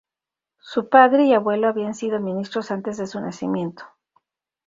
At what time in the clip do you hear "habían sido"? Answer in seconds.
1.67-2.19